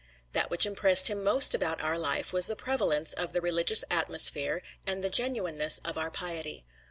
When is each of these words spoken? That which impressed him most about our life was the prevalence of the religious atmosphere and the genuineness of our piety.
That 0.31 0.49
which 0.49 0.65
impressed 0.65 1.09
him 1.11 1.23
most 1.23 1.53
about 1.53 1.79
our 1.79 1.95
life 1.95 2.33
was 2.33 2.47
the 2.47 2.55
prevalence 2.55 3.13
of 3.13 3.33
the 3.33 3.39
religious 3.39 3.83
atmosphere 3.91 4.63
and 4.87 5.03
the 5.03 5.11
genuineness 5.11 5.79
of 5.85 5.95
our 5.95 6.09
piety. 6.09 6.65